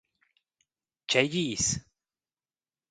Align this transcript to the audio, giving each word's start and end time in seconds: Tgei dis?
Tgei 1.01 1.27
dis? 1.33 1.65